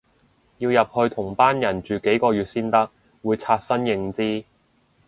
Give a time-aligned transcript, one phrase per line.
[0.57, 2.89] 要入去同班人住幾個月先得，
[3.21, 4.43] 會刷新認知